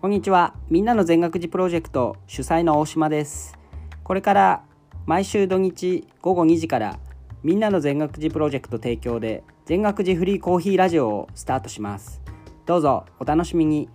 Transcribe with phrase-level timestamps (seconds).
[0.00, 0.54] こんにちは。
[0.70, 3.58] みんなの全学寺プロジェクト主催の大島です。
[4.02, 4.64] これから
[5.04, 6.98] 毎週土日午後2時から
[7.42, 12.22] みんなの全学児プロジェクト提供で全学児フリーコーヒーラジオをスタートします。
[12.64, 13.90] どうぞお楽しみに。